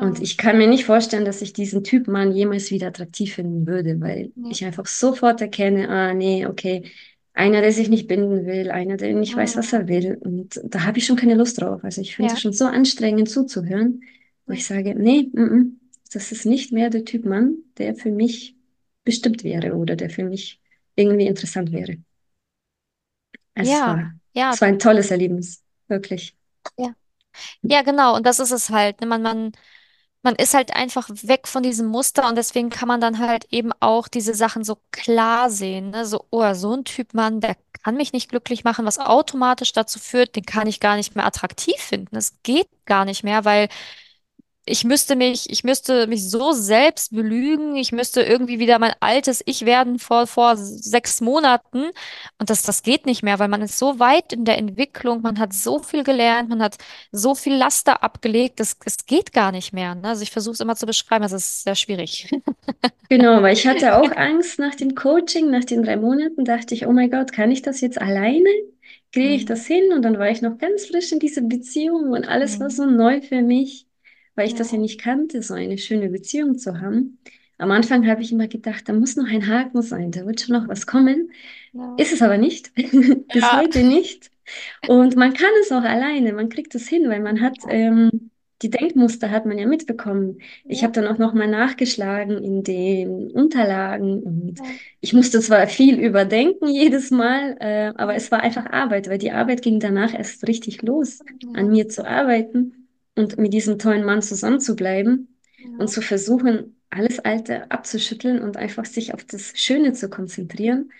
[0.00, 0.22] Und Ja.
[0.22, 4.00] ich kann mir nicht vorstellen, dass ich diesen Typ Mann jemals wieder attraktiv finden würde,
[4.00, 4.50] weil Nee.
[4.50, 6.84] ich einfach sofort erkenne, ah, nee, okay,
[7.38, 9.74] einer, der sich nicht binden will, einer, der nicht weiß, was Mhm.
[9.74, 10.16] er will.
[10.22, 11.84] Und da habe ich schon keine Lust drauf.
[11.84, 12.40] Also ich finde es Ja.
[12.40, 14.02] schon so anstrengend zuzuhören,
[14.46, 15.80] wo ich sage, nee, mm, mm,
[16.12, 18.56] das ist nicht mehr der Typ Mann, der für mich
[19.04, 20.60] bestimmt wäre oder der für mich
[20.96, 21.98] irgendwie interessant wäre.
[23.54, 23.86] Es Ja.
[23.86, 24.54] war, Ja.
[24.54, 26.34] es war ein tolles Erlebnis, wirklich.
[26.76, 26.94] Ja.
[27.62, 28.16] Ja, genau.
[28.16, 29.00] Und das ist es halt.
[29.00, 29.06] Ne?
[29.08, 29.52] Man, man
[30.22, 33.72] man ist halt einfach weg von diesem Muster und deswegen kann man dann halt eben
[33.80, 36.04] auch diese Sachen so klar sehen, ne?
[36.06, 39.98] So, oh, so ein Typ Mann, der kann mich nicht glücklich machen, was automatisch dazu
[39.98, 42.16] führt, den kann ich gar nicht mehr attraktiv finden.
[42.16, 43.68] Es geht gar nicht mehr, weil
[44.68, 49.42] ich müsste mich, ich müsste mich so selbst belügen, ich müsste irgendwie wieder mein altes
[49.46, 51.90] Ich werden vor, vor sechs Monaten.
[52.38, 55.38] Und das, das geht nicht mehr, weil man ist so weit in der Entwicklung, man
[55.38, 56.76] hat so viel gelernt, man hat
[57.12, 59.94] so viel Laster abgelegt, das, es geht gar nicht mehr.
[59.94, 60.08] Ne?
[60.08, 62.30] Also ich versuche es immer zu beschreiben, das ist sehr schwierig.
[63.10, 66.86] Genau, weil ich hatte auch Angst nach dem Coaching, nach den drei Monaten, dachte ich,
[66.86, 68.48] oh mein Gott, kann ich das jetzt alleine?
[69.12, 69.46] Kriege ich Mhm.
[69.46, 69.92] das hin?
[69.94, 72.70] Und dann war ich noch ganz frisch in dieser Beziehung und alles war Mhm.
[72.70, 73.87] so neu für mich,
[74.38, 77.20] weil ich das ja Ja, nicht kannte, so eine schöne Beziehung zu haben.
[77.58, 80.56] Am Anfang habe ich immer gedacht, da muss noch ein Haken sein, da wird schon
[80.56, 81.32] noch was kommen.
[81.72, 82.72] ja, Ist es aber nicht,
[83.32, 84.30] bis ja, heute nicht.
[84.86, 88.30] Und man kann es auch alleine, man kriegt es hin, weil man hat ähm,
[88.62, 90.38] die Denkmuster hat man ja mitbekommen.
[90.66, 95.68] Ich ja, habe dann auch nochmal nachgeschlagen in den Unterlagen und ja, ich musste zwar
[95.68, 99.78] viel überdenken jedes Mal, äh, aber ja, es war einfach Arbeit, weil die Arbeit ging
[99.80, 102.77] danach erst richtig los, an ja, mir zu arbeiten
[103.18, 105.38] und mit diesem tollen Mann zusammenzubleiben
[105.76, 110.90] und ja, zu versuchen, alles Alte abzuschütteln und einfach sich auf das Schöne zu konzentrieren.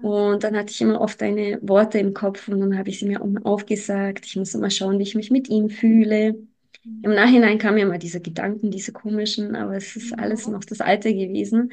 [0.00, 3.06] Und dann hatte ich immer oft eine Worte im Kopf und dann habe ich sie
[3.06, 4.26] mir aufgesagt.
[4.26, 6.36] Ich muss immer schauen, wie ich mich mit ihm fühle.
[7.02, 10.64] Im Nachhinein kamen mir mal diese Gedanken, diese komischen, aber es ist alles ja, noch
[10.64, 11.72] das Alte gewesen.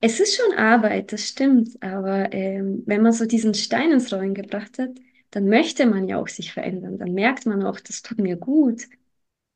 [0.00, 4.34] Es ist schon Arbeit, das stimmt, aber ähm, wenn man so diesen Stein ins Rollen
[4.34, 4.90] gebracht hat,
[5.30, 6.98] dann möchte man ja auch sich verändern.
[6.98, 8.84] Dann merkt man auch, das tut mir gut,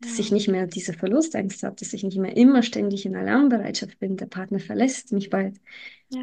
[0.03, 4.01] dass ich nicht mehr diese Verlustangst habe, dass ich nicht mehr immer ständig in Alarmbereitschaft
[4.01, 4.19] bin.
[4.19, 5.61] Der Partner verlässt mich bald.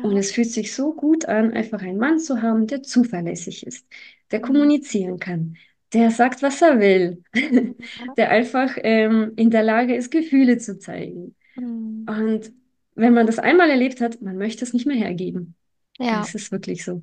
[0.01, 3.65] Und ja, es fühlt sich so gut an, einfach einen Mann zu haben, der zuverlässig
[3.67, 3.87] ist,
[4.31, 4.41] der Mhm.
[4.41, 5.57] kommunizieren kann,
[5.93, 7.23] der sagt, was er will,
[8.17, 11.35] der einfach ähm, in der Lage ist, Gefühle zu zeigen.
[11.55, 12.09] Mhm.
[12.09, 12.51] Und
[12.95, 15.55] wenn man das einmal erlebt hat, man möchte es nicht mehr hergeben.
[15.99, 16.29] ja.
[16.29, 17.01] Es ist wirklich so.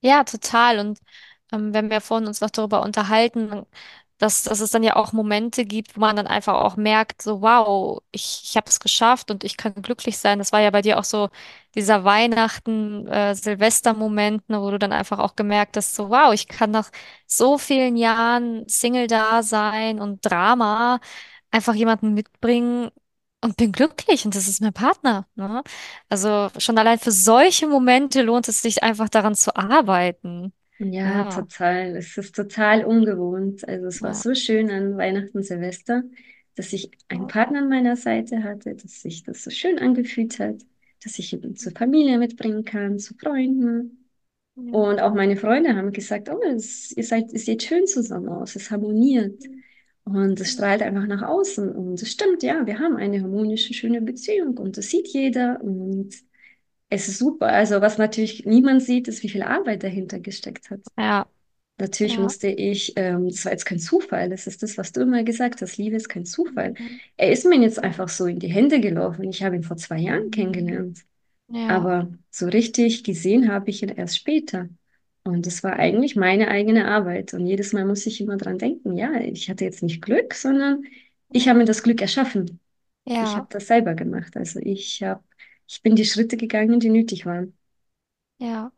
[0.00, 0.78] Ja, total.
[0.78, 0.98] Und
[1.52, 3.64] ähm, wenn wir vorhin uns noch darüber unterhalten,
[4.18, 7.42] dass, dass es dann ja auch Momente gibt, wo man dann einfach auch merkt, so,
[7.42, 10.38] wow, ich, ich habe es geschafft und ich kann glücklich sein.
[10.38, 11.28] Das war ja bei dir auch so
[11.74, 16.48] dieser Weihnachten, äh, Silvester-Moment, ne, wo du dann einfach auch gemerkt hast, so, wow, ich
[16.48, 16.90] kann nach
[17.26, 21.00] so vielen Jahren Single da sein und Drama
[21.50, 22.90] einfach jemanden mitbringen
[23.42, 25.62] und bin glücklich und das ist mein Partner, ne?
[26.08, 30.52] Also schon allein für solche Momente lohnt es sich einfach daran zu arbeiten.
[30.78, 31.96] Ja, Ja, total.
[31.96, 33.66] Es ist total ungewohnt.
[33.66, 36.02] Also es war ja, so schön an Weihnachten, Silvester,
[36.54, 40.56] dass ich einen Partner an meiner Seite hatte, dass sich das so schön angefühlt hat,
[41.02, 44.06] dass ich ihn zur Familie mitbringen kann, zu Freunden.
[44.56, 48.28] ja, Und auch meine Freunde haben gesagt, oh, es, ihr seid, es sieht schön zusammen
[48.28, 49.42] aus, es harmoniert.
[50.04, 51.70] Und es strahlt einfach nach außen.
[51.74, 55.60] Und es stimmt, ja, wir haben eine harmonische, schöne Beziehung und das sieht jeder.
[55.62, 56.14] Und
[56.88, 57.48] es ist super.
[57.48, 60.80] Also was natürlich niemand sieht, ist, wie viel Arbeit dahinter gesteckt hat.
[60.96, 61.26] ja,
[61.78, 65.02] Natürlich ja, musste ich, ähm, das war jetzt kein Zufall, das ist das, was du
[65.02, 66.74] immer gesagt hast, Liebe ist kein Zufall.
[66.78, 69.24] mhm, Er ist mir jetzt einfach so in die Hände gelaufen.
[69.28, 71.00] Ich habe ihn vor zwei Jahren kennengelernt.
[71.48, 74.68] ja, Aber so richtig gesehen habe ich ihn erst später.
[75.24, 77.34] Und es war eigentlich meine eigene Arbeit.
[77.34, 80.84] Und jedes Mal muss ich immer dran denken, ja, ich hatte jetzt nicht Glück, sondern
[81.32, 82.60] ich habe mir das Glück erschaffen.
[83.18, 84.36] Ich habe ja, das selber gemacht.
[84.36, 85.24] Also ich habe,
[85.68, 87.56] ich bin die Schritte gegangen, die nötig waren.
[88.38, 88.72] ja.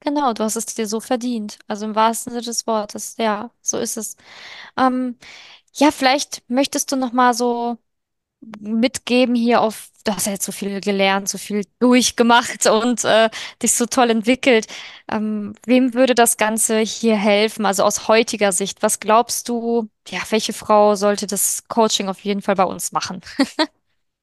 [0.00, 1.58] Genau, du hast es dir so verdient.
[1.68, 3.16] Also im wahrsten Sinne des Wortes.
[3.18, 4.16] Ja, so ist es.
[4.78, 5.18] Ähm,
[5.74, 7.78] ja, vielleicht möchtest du noch mal so
[8.60, 13.30] mitgeben hier auf, du hast ja jetzt so viel gelernt, so viel durchgemacht und äh,
[13.62, 14.66] dich so toll entwickelt.
[15.10, 17.66] Ähm, wem würde das Ganze hier helfen?
[17.66, 22.42] Also aus heutiger Sicht, was glaubst du, ja, welche Frau sollte das Coaching auf jeden
[22.42, 23.22] Fall bei uns machen?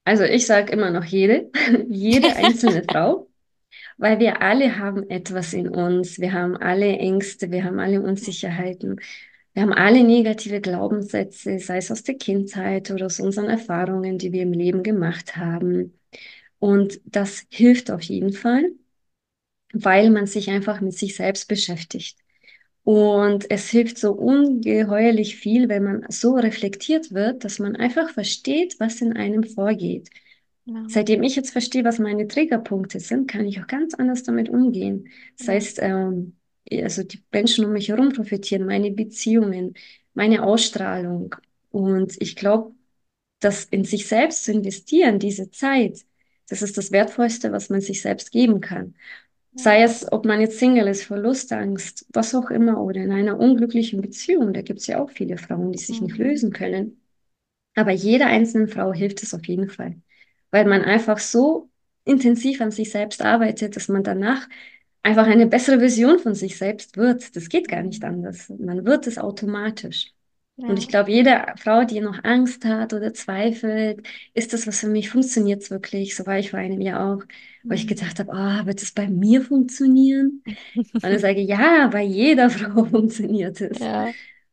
[0.09, 1.51] Also ich sage immer noch jede,
[1.87, 3.29] jede einzelne Frau,
[3.97, 6.19] weil wir alle haben etwas in uns.
[6.19, 8.99] Wir haben alle Ängste, wir haben alle Unsicherheiten.
[9.53, 14.31] Wir haben alle negative Glaubenssätze, sei es aus der Kindheit oder aus unseren Erfahrungen, die
[14.31, 15.99] wir im Leben gemacht haben.
[16.57, 18.71] Und das hilft auf jeden Fall,
[19.73, 22.17] weil man sich einfach mit sich selbst beschäftigt.
[22.91, 28.79] Und es hilft so ungeheuerlich viel, wenn man so reflektiert wird, dass man einfach versteht,
[28.79, 30.09] was in einem vorgeht.
[30.65, 34.49] Ja, Seitdem ich jetzt verstehe, was meine Triggerpunkte sind, kann ich auch ganz anders damit
[34.49, 35.07] umgehen.
[35.37, 36.37] Das ja, heißt, ähm,
[36.71, 39.75] also die Menschen um mich herum profitieren, meine Beziehungen,
[40.15, 41.35] meine Ausstrahlung.
[41.69, 42.73] Und ich glaube,
[43.39, 46.05] das in sich selbst zu investieren, diese Zeit,
[46.49, 48.95] das ist das Wertvollste, was man sich selbst geben kann.
[49.55, 54.01] Sei es, ob man jetzt Single ist, Verlustangst, was auch immer, oder in einer unglücklichen
[54.01, 54.53] Beziehung.
[54.53, 57.01] Da gibt es ja auch viele Frauen, die sich nicht mhm, lösen können.
[57.75, 60.01] Aber jeder einzelnen Frau hilft es auf jeden Fall,
[60.51, 61.69] weil man einfach so
[62.05, 64.47] intensiv an sich selbst arbeitet, dass man danach
[65.03, 67.35] einfach eine bessere Version von sich selbst wird.
[67.35, 68.49] Das geht gar nicht anders.
[68.49, 70.13] Man wird es automatisch.
[70.67, 74.87] Und ich glaube, jede Frau, die noch Angst hat oder zweifelt, ist das was für
[74.87, 76.15] mich, funktioniert es wirklich?
[76.15, 77.23] So war ich vor einem Jahr auch,
[77.63, 77.89] wo ich mhm.
[77.89, 80.43] gedacht habe, oh, wird es bei mir funktionieren?
[80.75, 83.79] Und ich sage, ja, bei jeder Frau funktioniert es.
[83.79, 84.09] Ja.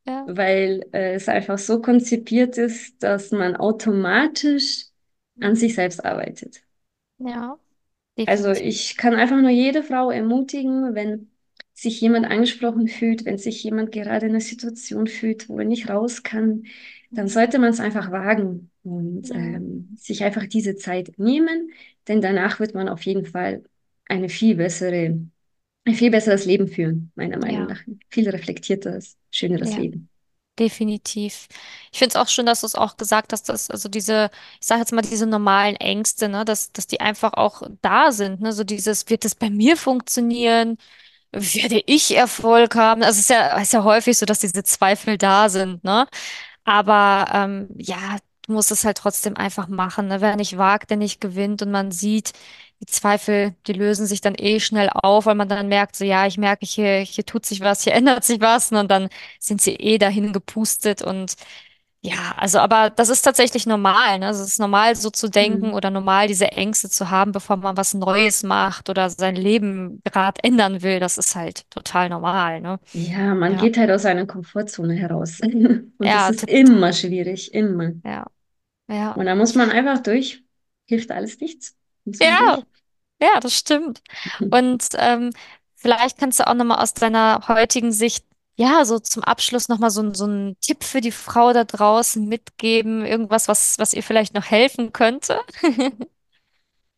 [0.07, 0.25] Ja.
[0.29, 4.85] Weil äh, es einfach so konzipiert ist, dass man automatisch
[5.41, 6.63] an sich selbst arbeitet.
[7.19, 7.59] Ja.
[8.27, 11.31] Also ich kann einfach nur jede Frau ermutigen, wenn
[11.77, 15.91] sich jemand angesprochen fühlt, wenn sich jemand gerade in einer Situation fühlt, wo er nicht
[15.91, 16.65] raus kann,
[17.11, 19.37] dann sollte man es einfach wagen und ja.
[19.37, 21.71] ähm, sich einfach diese Zeit nehmen,
[22.09, 23.63] denn danach wird man auf jeden Fall
[24.07, 25.21] eine viel bessere,
[25.85, 27.75] ein viel besseres Leben führen, meiner Meinung ja.
[27.75, 27.83] nach.
[28.09, 29.79] Viel reflektierteres, schöneres ja.
[29.79, 30.09] Leben.
[30.59, 31.49] Definitiv.
[31.93, 34.67] Ich finde es auch schön, dass du es auch gesagt hast, dass also diese, ich
[34.67, 38.55] sage jetzt mal, diese normalen Ängste, ne, dass, dass die einfach auch da sind, ne,
[38.55, 40.79] so dieses, wird das bei mir funktionieren?
[41.37, 43.03] Werde ich Erfolg haben?
[43.03, 46.07] Also es ist ja, ist ja häufig so, dass diese Zweifel da sind, ne?
[46.65, 50.09] Aber ähm, ja, du musst es halt trotzdem einfach machen.
[50.09, 50.21] Ne?
[50.21, 51.63] Wer nicht wagt, der nicht gewinnt.
[51.63, 52.33] Und man sieht,
[52.81, 56.27] die Zweifel, die lösen sich dann eh schnell auf, weil man dann merkt, so ja,
[56.27, 58.71] ich merke, hier, hier tut sich was, hier ändert sich was.
[58.71, 58.81] Ne?
[58.81, 59.09] Und dann
[59.41, 61.35] sind sie eh dahin gepustet und
[62.07, 64.29] ja, also aber das ist tatsächlich normal, ne?
[64.29, 65.75] Also es ist normal so zu denken mhm.
[65.75, 70.43] oder normal diese Ängste zu haben, bevor man was Neues macht oder sein Leben gerade
[70.45, 71.01] ändern will.
[71.01, 72.79] Das ist halt total normal, ne?
[72.93, 73.61] Ja, man ja.
[73.61, 75.41] geht halt aus seiner Komfortzone heraus.
[75.43, 77.93] Und ja, das ist immer schwierig, immer.
[78.05, 78.27] Ja.
[78.89, 79.13] Ja.
[79.13, 80.45] Und da muss man einfach durch.
[80.87, 81.77] Hilft alles nichts.
[82.05, 82.57] Ja.
[82.57, 82.67] Durch.
[83.21, 84.03] Ja, das stimmt.
[84.41, 85.31] Und ähm,
[85.75, 88.25] vielleicht kannst du auch nochmal aus deiner heutigen Sicht
[88.57, 93.05] ja, so zum Abschluss nochmal so, so einen Tipp für die Frau da draußen mitgeben,
[93.05, 95.41] irgendwas, was, was ihr vielleicht noch helfen könnte?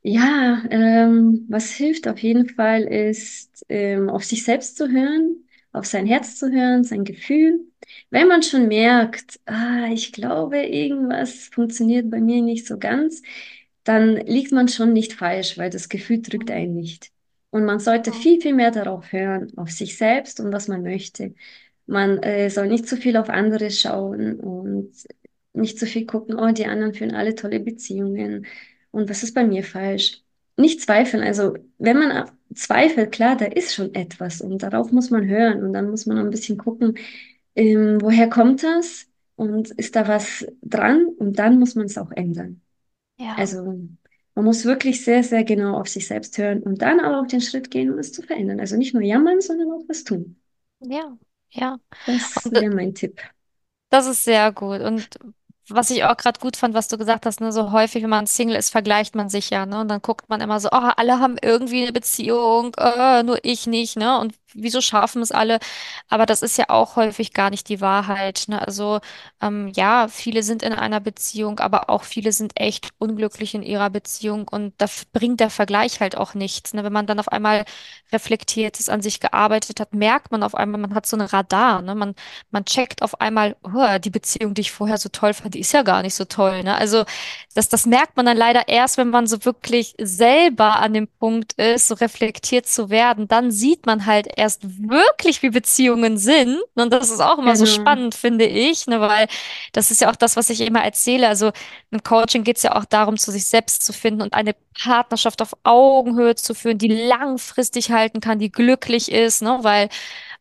[0.02, 5.84] Ja, ähm, was hilft auf jeden Fall ist, ähm, auf sich selbst zu hören, auf
[5.86, 7.60] sein Herz zu hören, sein Gefühl.
[8.10, 13.22] Wenn man schon merkt, ah, ich glaube, irgendwas funktioniert bei mir nicht so ganz,
[13.84, 17.10] dann liegt man schon nicht falsch, weil das Gefühl drückt einen nicht.
[17.50, 21.34] Und man sollte viel, viel mehr darauf hören, auf sich selbst und was man möchte.
[21.86, 24.92] Man äh, soll nicht zu viel auf andere schauen und
[25.54, 28.46] nicht zu viel gucken, oh, die anderen führen alle tolle Beziehungen
[28.90, 30.22] und was ist bei mir falsch?
[30.56, 31.22] Nicht zweifeln.
[31.22, 35.72] Also, wenn man zweifelt, klar, da ist schon etwas und darauf muss man hören und
[35.72, 36.98] dann muss man ein bisschen gucken,
[37.54, 39.06] ähm, woher kommt das
[39.36, 42.60] und ist da was dran und dann muss man es auch ändern.
[43.18, 43.34] Ja.
[43.36, 43.88] Also,
[44.38, 47.40] man muss wirklich sehr, sehr genau auf sich selbst hören und dann aber auch den
[47.40, 48.60] Schritt gehen, um es zu verändern.
[48.60, 50.40] Also nicht nur jammern, sondern auch was tun.
[50.78, 51.18] Ja,
[51.50, 51.80] ja.
[52.06, 53.20] Das wäre mein Tipp.
[53.90, 54.80] Das ist sehr gut.
[54.80, 55.08] Und
[55.68, 58.28] was ich auch gerade gut fand, was du gesagt hast, ne, so häufig, wenn man
[58.28, 59.80] Single ist, vergleicht man sich ja, ne?
[59.80, 63.66] Und dann guckt man immer so, oh, alle haben irgendwie eine Beziehung, äh, nur ich
[63.66, 64.20] nicht, ne?
[64.20, 65.58] Und wieso schaffen es alle?
[66.08, 68.60] Aber das ist ja auch häufig gar nicht die Wahrheit, ne?
[68.66, 69.00] Also
[69.40, 73.90] ähm, ja, viele sind in einer Beziehung, aber auch viele sind echt unglücklich in ihrer
[73.90, 76.84] Beziehung und da bringt der Vergleich halt auch nichts, ne?
[76.84, 77.64] Wenn man dann auf einmal
[78.12, 81.82] reflektiert ist, an sich gearbeitet hat, merkt man auf einmal, man hat so ein Radar,
[81.82, 81.94] ne?
[81.94, 82.14] Man,
[82.50, 85.72] man checkt auf einmal, oh, die Beziehung, die ich vorher so toll fand, die ist
[85.72, 86.76] ja gar nicht so toll, ne?
[86.76, 87.04] Also
[87.54, 91.54] das, das merkt man dann leider erst, wenn man so wirklich selber an dem Punkt
[91.54, 93.28] ist, so reflektiert zu werden.
[93.28, 96.58] Dann sieht man halt erst wirklich, wie Beziehungen sind.
[96.74, 97.64] Und das ist auch immer genau.
[97.64, 99.00] so spannend, finde ich, ne?
[99.00, 99.26] Weil
[99.72, 101.28] das ist ja auch das, was ich immer erzähle.
[101.28, 101.52] Also
[101.90, 105.42] im Coaching geht es ja auch darum, zu sich selbst zu finden und eine Partnerschaft
[105.42, 109.58] auf Augenhöhe zu führen, die langfristig halten kann, die glücklich ist, ne?
[109.62, 109.88] Weil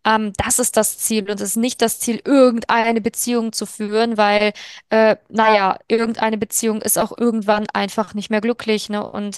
[0.06, 4.18] ähm, das ist das Ziel und es ist nicht das Ziel, irgendeine Beziehung zu führen,
[4.18, 4.54] weil,
[4.90, 9.06] äh, naja, irgendeine Beziehung ist auch irgendwann einfach nicht mehr glücklich, ne?
[9.10, 9.38] Und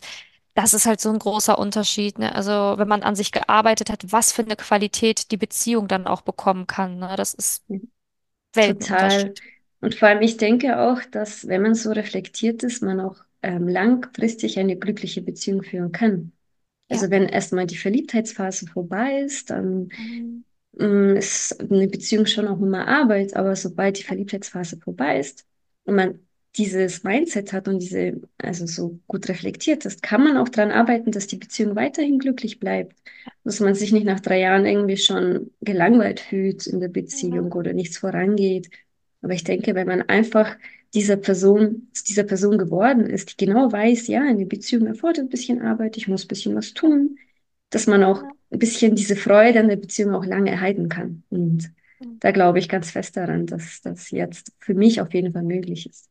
[0.61, 2.35] das ist halt so ein großer Unterschied, ne?
[2.35, 6.19] Also, wenn man an sich gearbeitet hat, was für eine Qualität die Beziehung dann auch
[6.19, 7.13] bekommen kann, ne?
[7.15, 7.63] Das ist
[8.51, 9.33] Total.
[9.79, 13.69] Und vor allem, ich denke auch, dass, wenn man so reflektiert ist, man auch ähm,
[13.69, 16.33] langfristig eine glückliche Beziehung führen kann.
[16.89, 17.11] Also ja.
[17.11, 20.43] wenn erstmal die Verliebtheitsphase vorbei ist, dann mhm.
[20.73, 25.45] Mm, ist eine Beziehung schon auch immer Arbeit, aber sobald die Verliebtheitsphase vorbei ist
[25.85, 26.19] und man
[26.57, 31.11] dieses Mindset hat und diese, also so gut reflektiert ist, kann man auch daran arbeiten,
[31.11, 32.95] dass die Beziehung weiterhin glücklich bleibt.
[33.43, 37.73] Dass man sich nicht nach drei Jahren irgendwie schon gelangweilt fühlt in der Beziehung oder
[37.73, 38.69] nichts vorangeht.
[39.21, 40.57] Aber ich denke, wenn man einfach
[40.93, 45.29] dieser Person, zu dieser Person geworden ist, die genau weiß, ja, eine Beziehung erfordert ein
[45.29, 47.17] bisschen Arbeit, ich muss ein bisschen was tun,
[47.69, 51.23] dass man auch ein bisschen diese Freude an der Beziehung auch lange erhalten kann.
[51.29, 51.71] Und
[52.19, 55.87] da glaube ich ganz fest daran, dass das jetzt für mich auf jeden Fall möglich
[55.87, 56.08] ist.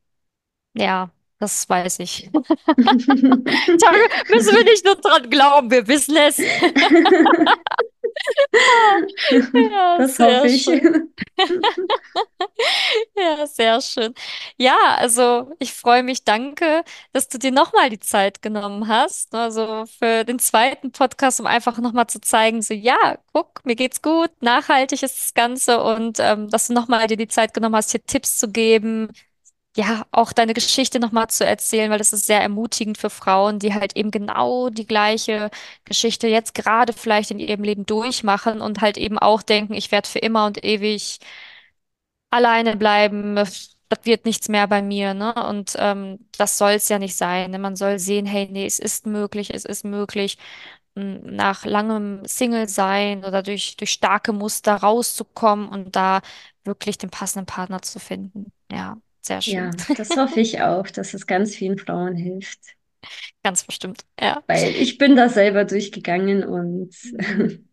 [0.74, 2.30] Ja, das weiß ich.
[2.34, 3.92] Da
[4.30, 6.38] müssen wir nicht nur dran glauben, wir wissen es.
[9.54, 10.62] Ja, Das hoffe sehr ich.
[10.64, 11.14] schön.
[13.16, 14.14] Ja, sehr schön.
[14.56, 19.34] Ja, also ich freue mich, danke, dass du dir nochmal die Zeit genommen hast.
[19.34, 24.02] Also für den zweiten Podcast, um einfach nochmal zu zeigen, so ja, guck, mir geht's
[24.02, 27.90] gut, nachhaltig ist das Ganze und ähm, dass du nochmal dir die Zeit genommen hast,
[27.92, 29.08] hier Tipps zu geben,
[29.76, 33.74] ja, auch deine Geschichte nochmal zu erzählen, weil das ist sehr ermutigend für Frauen, die
[33.74, 35.50] halt eben genau die gleiche
[35.84, 40.08] Geschichte jetzt gerade vielleicht in ihrem Leben durchmachen und halt eben auch denken, ich werde
[40.08, 41.20] für immer und ewig
[42.30, 45.32] alleine bleiben, das wird nichts mehr bei mir, ne?
[45.48, 47.50] Und ähm, das soll es ja nicht sein.
[47.50, 47.58] Ne?
[47.58, 50.36] Man soll sehen, hey, nee, es ist möglich, es ist möglich,
[50.94, 56.20] m, nach langem Single sein oder durch, durch starke Muster rauszukommen und da
[56.64, 58.52] wirklich den passenden Partner zu finden.
[58.70, 59.70] Ja, sehr schön.
[59.70, 62.60] Ja, das hoffe ich auch, dass es ganz vielen Frauen hilft,
[63.42, 64.04] Ganz bestimmt.
[64.20, 64.42] Ja.
[64.46, 66.94] weil ich bin da selber durchgegangen und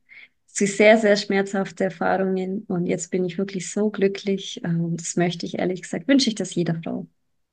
[0.48, 4.62] zu sehr, sehr schmerzhafte Erfahrungen und jetzt bin ich wirklich so glücklich.
[4.64, 7.08] Ähm, Das möchte ich ehrlich gesagt, wünsche ich das jeder Frau.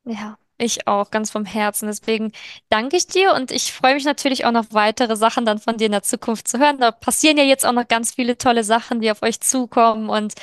[0.05, 1.87] Ja, ich auch, ganz vom Herzen.
[1.87, 2.33] Deswegen
[2.69, 5.87] danke ich dir und ich freue mich natürlich auch noch weitere Sachen dann von dir
[5.87, 6.79] in der Zukunft zu hören.
[6.79, 10.35] Da passieren ja jetzt auch noch ganz viele tolle Sachen, die auf euch zukommen und